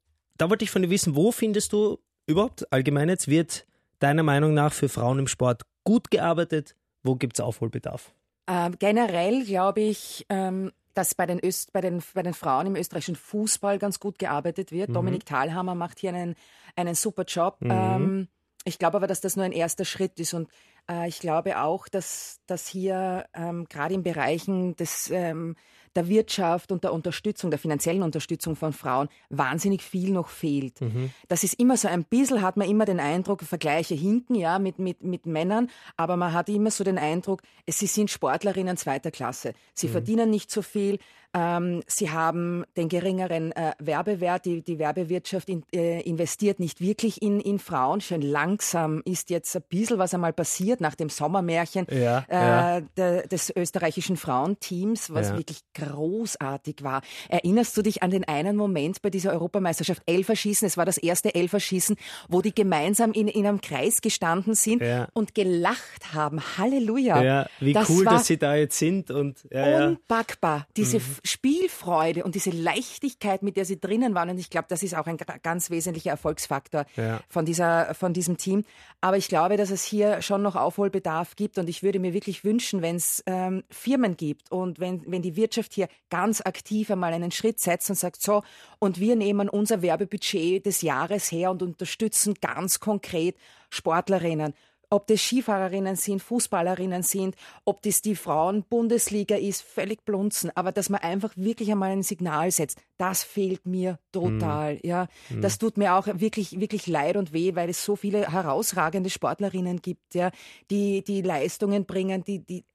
[0.42, 3.68] da wollte ich von dir wissen, wo findest du überhaupt allgemein jetzt, wird
[4.00, 6.76] deiner Meinung nach für Frauen im Sport gut gearbeitet?
[7.04, 8.12] Wo gibt es Aufholbedarf?
[8.48, 12.76] Ähm, generell glaube ich, ähm, dass bei den, Öst, bei, den, bei den Frauen im
[12.76, 14.90] österreichischen Fußball ganz gut gearbeitet wird.
[14.90, 14.94] Mhm.
[14.94, 16.36] Dominik Thalhammer macht hier einen,
[16.76, 17.58] einen super Job.
[17.60, 17.72] Mhm.
[17.72, 18.28] Ähm,
[18.66, 20.50] ich glaube aber, dass das nur ein erster Schritt ist und
[20.90, 25.56] äh, ich glaube auch, dass, dass hier ähm, gerade in Bereichen des ähm,
[25.96, 30.82] der Wirtschaft und der Unterstützung, der finanziellen Unterstützung von Frauen wahnsinnig viel noch fehlt.
[30.82, 31.12] Mhm.
[31.28, 34.80] Das ist immer so ein bisschen, hat man immer den Eindruck, Vergleiche hinken, ja, mit,
[34.80, 39.54] mit, mit Männern, aber man hat immer so den Eindruck, sie sind Sportlerinnen zweiter Klasse.
[39.74, 39.92] Sie mhm.
[39.92, 41.00] verdienen nicht so viel,
[41.34, 44.46] ähm, sie haben den geringeren äh, Werbewert.
[44.46, 48.02] Die, die Werbewirtschaft in, äh, investiert nicht wirklich in, in Frauen.
[48.02, 52.82] Schön langsam ist jetzt ein bisschen was einmal passiert nach dem Sommermärchen ja, äh, ja.
[52.98, 55.38] De, des österreichischen Frauenteams, was ja.
[55.38, 57.02] wirklich großartig war.
[57.30, 60.68] Erinnerst du dich an den einen Moment bei dieser Europameisterschaft Elferschießen?
[60.68, 61.96] Es war das erste Elferschießen,
[62.28, 66.42] wo die gemeinsam in, in einem Kreis gestanden sind und gelacht haben.
[66.58, 67.22] Halleluja.
[67.22, 69.12] Ja, wie das cool, dass sie da jetzt sind.
[69.12, 70.68] und Unpackbar.
[70.76, 71.21] Diese mhm.
[71.24, 74.30] Spielfreude und diese Leichtigkeit, mit der sie drinnen waren.
[74.30, 77.20] Und ich glaube, das ist auch ein ganz wesentlicher Erfolgsfaktor ja.
[77.30, 78.64] von, dieser, von diesem Team.
[79.02, 81.58] Aber ich glaube, dass es hier schon noch Aufholbedarf gibt.
[81.58, 85.36] Und ich würde mir wirklich wünschen, wenn es ähm, Firmen gibt und wenn, wenn die
[85.36, 88.44] Wirtschaft hier ganz aktiv einmal einen Schritt setzt und sagt, so,
[88.80, 93.36] und wir nehmen unser Werbebudget des Jahres her und unterstützen ganz konkret
[93.70, 94.54] Sportlerinnen,
[94.92, 100.52] ob das Skifahrerinnen sind, Fußballerinnen sind, ob das die Frauen-Bundesliga ist, völlig blunzen.
[100.54, 104.76] Aber dass man einfach wirklich einmal ein Signal setzt, das fehlt mir total.
[104.76, 104.80] Mhm.
[104.84, 105.42] Ja, mhm.
[105.42, 109.82] das tut mir auch wirklich, wirklich leid und weh, weil es so viele herausragende Sportlerinnen
[109.82, 110.30] gibt, ja,
[110.70, 112.66] die, die Leistungen bringen, die, die,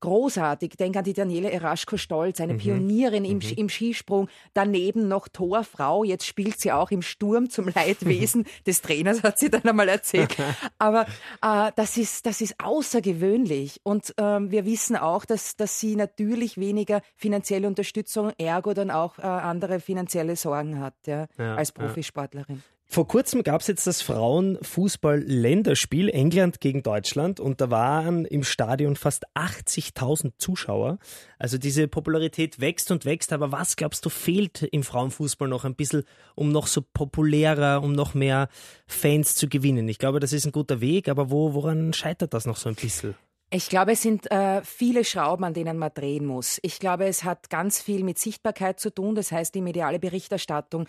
[0.00, 0.76] großartig.
[0.76, 2.58] Denk an die Daniele Eraschko-Stolz, eine mhm.
[2.58, 3.52] Pionierin im, mhm.
[3.56, 4.28] im, Skisprung.
[4.54, 6.04] Daneben noch Torfrau.
[6.04, 10.36] Jetzt spielt sie auch im Sturm zum Leidwesen des Trainers, hat sie dann einmal erzählt.
[10.78, 11.06] Aber
[11.42, 13.80] äh, das, ist, das ist außergewöhnlich.
[13.82, 19.18] Und ähm, wir wissen auch, dass, dass sie natürlich weniger finanzielle Unterstützung, ergo dann auch
[19.18, 22.56] äh, andere finanzielle Sorgen hat ja, ja als Profisportlerin.
[22.56, 22.75] Ja.
[22.88, 28.94] Vor kurzem gab es jetzt das Frauenfußball-Länderspiel England gegen Deutschland und da waren im Stadion
[28.94, 30.98] fast 80.000 Zuschauer.
[31.38, 35.74] Also diese Popularität wächst und wächst, aber was glaubst du fehlt im Frauenfußball noch ein
[35.74, 36.04] bisschen,
[36.36, 38.48] um noch so populärer, um noch mehr
[38.86, 39.88] Fans zu gewinnen?
[39.88, 42.76] Ich glaube, das ist ein guter Weg, aber wo, woran scheitert das noch so ein
[42.76, 43.16] bisschen?
[43.50, 46.58] Ich glaube, es sind äh, viele Schrauben, an denen man drehen muss.
[46.62, 50.86] Ich glaube, es hat ganz viel mit Sichtbarkeit zu tun, das heißt die mediale Berichterstattung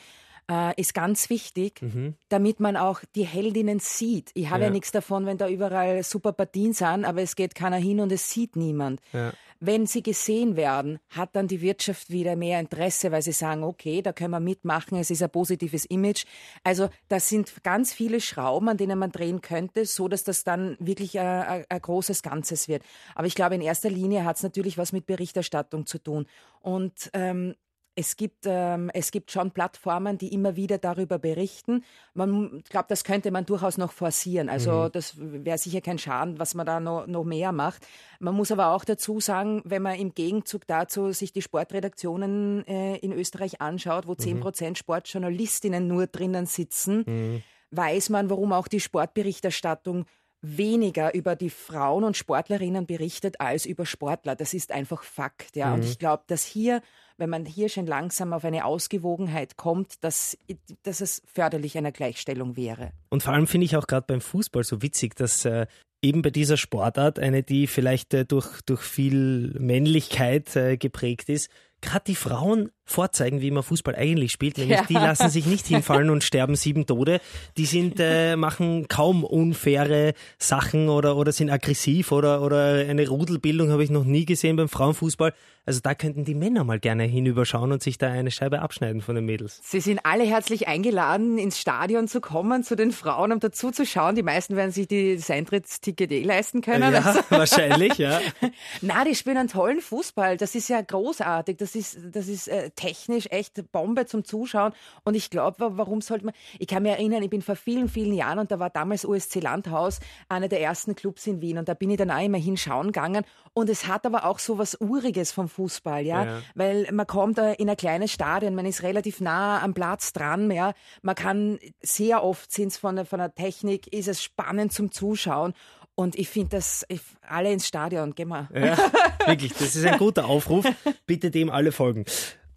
[0.50, 2.16] äh, ist ganz wichtig, mhm.
[2.30, 4.32] damit man auch die Heldinnen sieht.
[4.34, 4.68] Ich habe ja.
[4.68, 4.72] ja.
[4.72, 8.30] nichts davon, wenn da überall super Partien sind, aber es geht keiner hin und es
[8.30, 9.02] sieht niemand.
[9.14, 9.34] Ja.
[9.60, 14.04] Wenn sie gesehen werden, hat dann die Wirtschaft wieder mehr Interesse, weil sie sagen, okay,
[14.04, 16.26] da können wir mitmachen, es ist ein positives Image.
[16.64, 20.78] Also das sind ganz viele Schrauben, an denen man drehen könnte, so dass das dann
[20.80, 22.84] wirklich ein, ein großes Ganzes wird.
[23.16, 26.28] Aber ich glaube, in erster Linie hat es natürlich was mit Berichterstattung zu tun.
[26.62, 27.56] Und ähm,
[27.98, 31.84] es gibt, ähm, es gibt schon Plattformen, die immer wieder darüber berichten.
[32.14, 34.50] Man glaube, das könnte man durchaus noch forcieren.
[34.50, 34.92] Also mhm.
[34.92, 37.88] das wäre sicher kein Schaden, was man da noch, noch mehr macht.
[38.20, 42.98] Man muss aber auch dazu sagen, wenn man im Gegenzug dazu sich die Sportredaktionen äh,
[42.98, 44.42] in Österreich anschaut, wo zehn mhm.
[44.42, 47.44] Prozent Sportjournalistinnen nur drinnen sitzen, mhm.
[47.72, 50.06] weiß man, warum auch die Sportberichterstattung
[50.42, 54.36] weniger über die Frauen und Sportlerinnen berichtet als über Sportler.
[54.36, 55.68] Das ist einfach Fakt, ja.
[55.68, 55.74] Mhm.
[55.74, 56.82] Und ich glaube, dass hier,
[57.18, 60.38] wenn man hier schon langsam auf eine Ausgewogenheit kommt, dass,
[60.84, 62.92] dass es förderlich einer Gleichstellung wäre.
[63.10, 65.68] Und vor allem finde ich auch gerade beim Fußball so witzig, dass äh,
[66.02, 71.50] eben bei dieser Sportart, eine, die vielleicht äh, durch, durch viel Männlichkeit äh, geprägt ist,
[71.82, 74.58] gerade die Frauen vorzeigen, wie man Fußball eigentlich spielt.
[74.58, 74.86] Nämlich ja.
[74.88, 77.22] die lassen sich nicht hinfallen und sterben sieben Tode.
[77.58, 83.72] Die sind, äh, machen kaum unfaire Sachen oder, oder sind aggressiv oder, oder eine Rudelbildung
[83.72, 85.34] habe ich noch nie gesehen beim Frauenfußball.
[85.68, 89.16] Also da könnten die Männer mal gerne hinüberschauen und sich da eine Scheibe abschneiden von
[89.16, 89.60] den Mädels.
[89.66, 93.86] Sie sind alle herzlich eingeladen, ins Stadion zu kommen, zu den Frauen, um dazu zu
[93.86, 94.16] schauen.
[94.16, 96.94] Die meisten werden sich das Eintrittsticket eh leisten können.
[96.94, 97.20] Ja, also.
[97.30, 98.22] wahrscheinlich, ja.
[98.82, 100.38] Na, die spielen einen tollen Fußball.
[100.38, 101.58] Das ist ja großartig.
[101.58, 104.72] Das ist, das ist äh, technisch echt Bombe zum Zuschauen.
[105.04, 108.14] Und ich glaube, warum sollte man, ich kann mich erinnern, ich bin vor vielen, vielen
[108.14, 111.74] Jahren und da war damals USC Landhaus einer der ersten Clubs in Wien und da
[111.74, 115.32] bin ich dann auch immer hinschauen gegangen und es hat aber auch so was Uriges
[115.32, 116.42] vom Fußball, ja, ja.
[116.56, 120.74] weil man kommt in ein kleines Stadion, man ist relativ nah am Platz dran, ja,
[121.02, 125.54] man kann sehr oft sind es von, von der Technik, ist es spannend zum Zuschauen
[126.00, 128.48] und ich finde das, ich, alle ins Stadion, gehen wir.
[128.54, 128.78] Ja,
[129.26, 130.64] wirklich, das ist ein guter Aufruf.
[131.08, 132.06] Bitte dem alle folgen.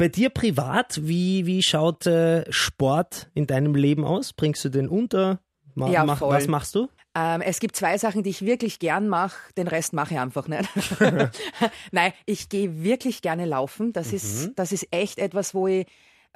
[0.00, 4.32] Bei dir privat, wie, wie schaut äh, Sport in deinem Leben aus?
[4.32, 5.40] Bringst du den unter?
[5.74, 6.88] Ma ja, mach, was machst du?
[7.14, 9.52] Ähm, es gibt zwei Sachen, die ich wirklich gern mache.
[9.58, 10.70] Den Rest mache ich einfach nicht.
[11.92, 13.92] Nein, ich gehe wirklich gerne laufen.
[13.92, 14.16] Das, mhm.
[14.16, 15.86] ist, das ist echt etwas, wo ich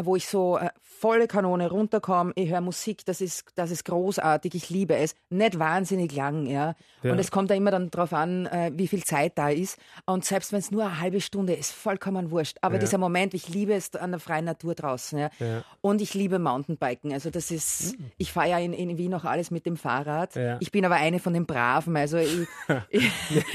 [0.03, 4.55] wo ich so äh, volle Kanone runterkomme, ich höre Musik, das ist, das ist großartig,
[4.55, 5.15] ich liebe es.
[5.31, 6.75] Nicht wahnsinnig lang, ja.
[7.03, 7.13] ja.
[7.13, 9.79] Und es kommt da immer dann drauf an, äh, wie viel Zeit da ist.
[10.07, 12.59] Und selbst wenn es nur eine halbe Stunde ist, vollkommen wurscht.
[12.63, 12.81] Aber ja.
[12.81, 15.31] dieser Moment, ich liebe es an der freien Natur draußen, ja.
[15.39, 15.63] ja.
[15.81, 17.13] Und ich liebe Mountainbiken.
[17.13, 18.11] Also das ist, mhm.
[18.17, 20.37] ich fahre ja in, in Wien noch alles mit dem Fahrrad.
[20.61, 21.97] Ich bin aber eine von den Braven.
[21.97, 22.47] Also ich,
[22.89, 23.11] ich,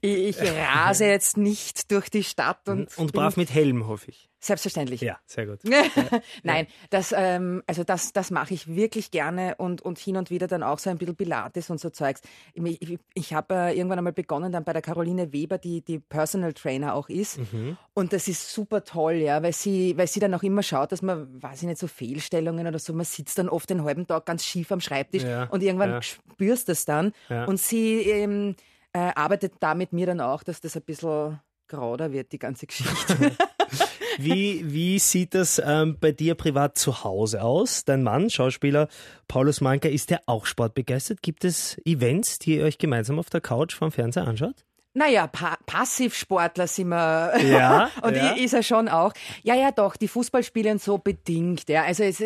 [0.00, 2.96] ich, ich rase jetzt nicht durch die Stadt und.
[2.96, 4.28] Und brav mit Helm, hoffe ich.
[4.44, 5.00] Selbstverständlich.
[5.00, 5.60] Ja, sehr gut.
[6.42, 10.46] Nein, das, ähm, also das, das mache ich wirklich gerne und, und hin und wieder
[10.46, 12.20] dann auch so ein bisschen Pilates und so Zeugs.
[12.52, 15.98] Ich, ich, ich habe äh, irgendwann einmal begonnen dann bei der Caroline Weber, die, die
[15.98, 17.38] Personal Trainer auch ist.
[17.38, 17.78] Mhm.
[17.94, 21.00] Und das ist super toll, ja, weil sie, weil sie dann auch immer schaut, dass
[21.00, 24.26] man, weiß ich nicht, so Fehlstellungen oder so, man sitzt dann oft den halben Tag
[24.26, 26.02] ganz schief am Schreibtisch ja, und irgendwann ja.
[26.02, 27.12] spürst du es dann.
[27.30, 27.46] Ja.
[27.46, 28.56] Und sie ähm,
[28.92, 32.66] äh, arbeitet da mit mir dann auch, dass das ein bisschen grauder wird, die ganze
[32.66, 33.32] Geschichte.
[34.18, 37.84] Wie, wie sieht das ähm, bei dir privat zu Hause aus?
[37.84, 38.88] Dein Mann, Schauspieler
[39.28, 41.22] Paulus Manka, ist der auch sportbegeistert?
[41.22, 44.64] Gibt es Events, die ihr euch gemeinsam auf der Couch vom Fernseher anschaut?
[44.96, 47.32] Naja, pa Passivsportler sind wir.
[47.44, 47.90] Ja.
[48.02, 48.30] und ja.
[48.30, 49.12] ist er schon auch.
[49.42, 51.68] Ja, ja, doch, die Fußballspiele und so bedingt.
[51.68, 51.82] Ja.
[51.82, 52.22] Also es,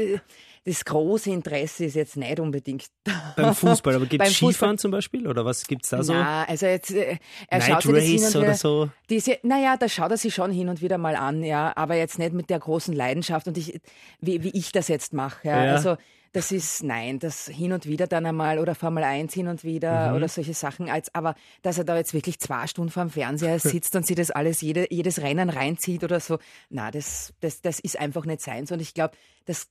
[0.68, 3.32] das große Interesse ist jetzt nicht unbedingt da.
[3.36, 6.12] Beim Fußball, aber gibt es Skifahren zum Beispiel oder was gibt es da so?
[6.12, 7.16] Ja, also jetzt, äh,
[7.48, 8.90] er Night schaut Race das hin oder so?
[9.08, 12.18] Diese, naja, da schaut er sich schon hin und wieder mal an, ja, aber jetzt
[12.18, 13.80] nicht mit der großen Leidenschaft und ich,
[14.20, 15.48] wie, wie ich das jetzt mache.
[15.48, 15.64] Ja.
[15.64, 15.74] ja.
[15.74, 15.96] Also
[16.32, 20.10] das ist, nein, das hin und wieder dann einmal oder Formel 1 hin und wieder
[20.10, 20.16] mhm.
[20.16, 20.90] oder solche Sachen.
[20.90, 24.16] Als, aber dass er da jetzt wirklich zwei Stunden vor dem Fernseher sitzt und sich
[24.16, 28.42] das alles, jede, jedes Rennen reinzieht oder so, na, das, das, das ist einfach nicht
[28.42, 28.70] seins.
[28.70, 29.68] Und ich glaube, das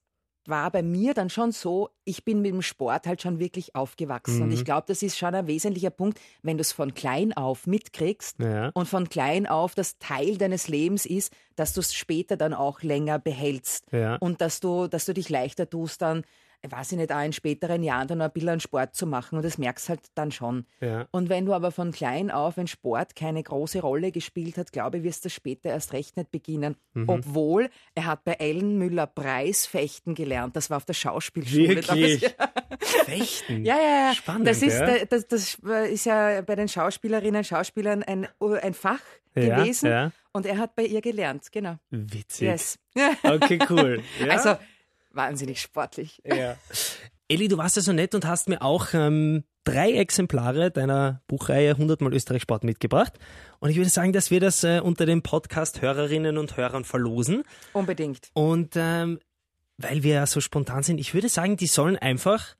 [0.47, 4.37] war bei mir dann schon so, ich bin mit dem Sport halt schon wirklich aufgewachsen.
[4.37, 4.41] Mhm.
[4.43, 7.67] Und ich glaube, das ist schon ein wesentlicher Punkt, wenn du es von klein auf
[7.67, 8.69] mitkriegst ja.
[8.73, 12.81] und von klein auf das Teil deines Lebens ist, dass du es später dann auch
[12.81, 13.85] länger behältst.
[13.91, 14.15] Ja.
[14.15, 16.23] Und dass du, dass du dich leichter tust, dann
[16.67, 19.37] weiß ich nicht, auch in späteren Jahren dann noch ein bisschen an Sport zu machen
[19.37, 20.65] und das merkst halt dann schon.
[20.81, 21.07] Ja.
[21.11, 24.97] Und wenn du aber von klein auf, wenn Sport keine große Rolle gespielt hat, glaube
[24.97, 26.75] ich, wirst du später erst recht nicht beginnen.
[26.93, 27.09] Mhm.
[27.09, 30.55] Obwohl er hat bei Ellen Müller Preis fechten gelernt.
[30.55, 31.75] Das war auf der Schauspielschule.
[31.75, 32.35] Wirklich?
[33.05, 33.65] Fechten?
[33.65, 34.13] Ja, ja, ja.
[34.13, 35.05] Spannend, das ist, ja.
[35.05, 35.57] Das, das
[35.89, 38.99] ist ja bei den Schauspielerinnen und Schauspielern ein, ein Fach
[39.35, 39.89] ja, gewesen.
[39.89, 40.11] Ja.
[40.33, 41.77] Und er hat bei ihr gelernt, genau.
[41.89, 42.47] Witzig.
[42.47, 42.79] Yes.
[43.23, 44.01] Okay, cool.
[44.19, 44.33] Ja.
[44.33, 44.57] Also
[45.17, 46.21] wahnsinnig sportlich.
[46.25, 46.55] Ja.
[47.27, 51.71] Elli, du warst ja so nett und hast mir auch ähm, drei Exemplare deiner Buchreihe
[51.71, 53.19] 100 Mal Österreich Sport mitgebracht.
[53.59, 57.43] Und ich würde sagen, dass wir das äh, unter den Podcast-Hörerinnen und Hörern verlosen.
[57.73, 58.29] Unbedingt.
[58.33, 59.19] Und ähm,
[59.77, 62.55] weil wir ja so spontan sind, ich würde sagen, die sollen einfach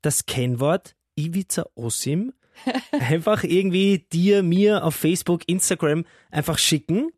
[0.00, 2.32] das Kennwort Ivica Osim
[2.92, 7.10] einfach irgendwie dir, mir auf Facebook, Instagram einfach schicken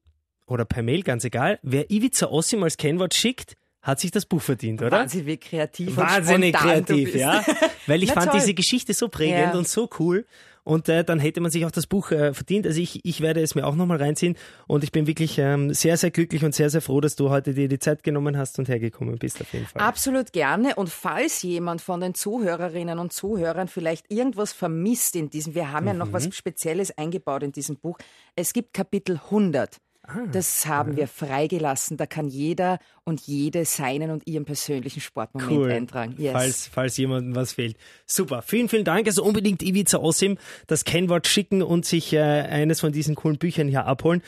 [0.46, 1.58] oder per Mail, ganz egal.
[1.62, 4.90] Wer Ivica Osim als Kennwort schickt, hat sich das Buch verdient, oder?
[4.92, 7.42] Wahnsinnig kreativ Wahnsinnig kreativ, ja.
[7.86, 8.40] Weil ich fand toll.
[8.40, 9.58] diese Geschichte so prägend ja.
[9.58, 10.26] und so cool.
[10.62, 12.66] Und äh, dann hätte man sich auch das Buch äh, verdient.
[12.66, 14.36] Also ich, ich werde es mir auch nochmal reinziehen.
[14.66, 17.54] Und ich bin wirklich ähm, sehr, sehr glücklich und sehr, sehr froh, dass du heute
[17.54, 19.80] dir die Zeit genommen hast und hergekommen bist auf jeden Fall.
[19.80, 20.74] Absolut gerne.
[20.74, 25.86] Und falls jemand von den Zuhörerinnen und Zuhörern vielleicht irgendwas vermisst in diesem, wir haben
[25.86, 26.32] ja noch was mhm.
[26.32, 27.98] Spezielles eingebaut in diesem Buch.
[28.36, 29.78] Es gibt Kapitel 100.
[30.12, 31.96] Ah, das haben wir freigelassen.
[31.96, 35.70] Da kann jeder und jede seinen und ihren persönlichen Sportmoment cool.
[35.70, 36.14] eintragen.
[36.18, 36.32] Yes.
[36.32, 37.76] Falls, falls jemandem was fehlt.
[38.06, 38.42] Super.
[38.42, 39.06] Vielen, vielen Dank.
[39.06, 43.68] Also unbedingt Ivica Osim das Kennwort schicken und sich äh, eines von diesen coolen Büchern
[43.68, 44.22] hier abholen.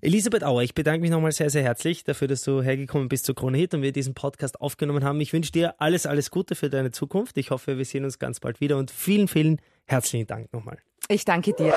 [0.00, 3.34] Elisabeth Auer, ich bedanke mich nochmal sehr, sehr herzlich dafür, dass du hergekommen bist zu
[3.34, 5.20] Krone Hit und wir diesen Podcast aufgenommen haben.
[5.20, 7.38] Ich wünsche dir alles, alles Gute für deine Zukunft.
[7.38, 10.78] Ich hoffe, wir sehen uns ganz bald wieder und vielen, vielen herzlichen Dank nochmal.
[11.08, 11.72] Ich danke dir.